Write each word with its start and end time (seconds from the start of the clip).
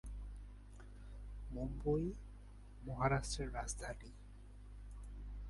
মুম্বই 1.51 2.05
মহারাষ্ট্রের 2.83 3.53
রাজধানী। 3.53 4.11